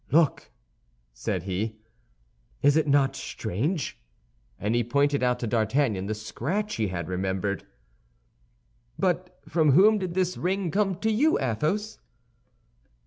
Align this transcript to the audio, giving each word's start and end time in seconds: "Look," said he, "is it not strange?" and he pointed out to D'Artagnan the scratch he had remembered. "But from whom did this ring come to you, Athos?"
"Look," 0.09 0.49
said 1.13 1.43
he, 1.43 1.75
"is 2.63 2.75
it 2.75 2.87
not 2.87 3.15
strange?" 3.15 4.01
and 4.59 4.73
he 4.73 4.83
pointed 4.83 5.21
out 5.21 5.37
to 5.41 5.45
D'Artagnan 5.45 6.07
the 6.07 6.15
scratch 6.15 6.77
he 6.77 6.87
had 6.87 7.07
remembered. 7.07 7.67
"But 8.97 9.39
from 9.47 9.73
whom 9.73 9.99
did 9.99 10.15
this 10.15 10.37
ring 10.37 10.71
come 10.71 10.95
to 11.01 11.11
you, 11.11 11.37
Athos?" 11.39 11.99